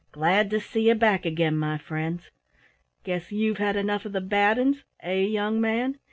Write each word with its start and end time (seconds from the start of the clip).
"Glad 0.11 0.49
to 0.49 0.59
see 0.59 0.87
you 0.87 0.95
back 0.95 1.27
again, 1.27 1.55
my 1.57 1.77
friends! 1.77 2.31
Guess 3.03 3.31
you've 3.31 3.59
had 3.59 3.75
enough 3.75 4.03
of 4.03 4.13
the 4.13 4.19
bad 4.19 4.57
'uns 4.57 4.83
eh, 5.03 5.19
young 5.25 5.61
man?" 5.61 5.99